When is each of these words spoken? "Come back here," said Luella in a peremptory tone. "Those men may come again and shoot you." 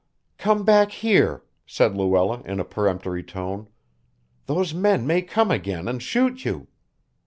"Come 0.39 0.65
back 0.65 0.91
here," 0.93 1.43
said 1.67 1.95
Luella 1.95 2.41
in 2.43 2.59
a 2.59 2.65
peremptory 2.65 3.21
tone. 3.21 3.67
"Those 4.47 4.73
men 4.73 5.05
may 5.05 5.21
come 5.21 5.51
again 5.51 5.87
and 5.87 6.01
shoot 6.01 6.43
you." 6.43 6.69